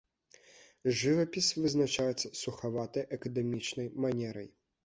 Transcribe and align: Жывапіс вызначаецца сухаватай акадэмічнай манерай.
Жывапіс 1.01 1.51
вызначаецца 1.61 2.33
сухаватай 2.41 3.03
акадэмічнай 3.19 3.87
манерай. 4.07 4.53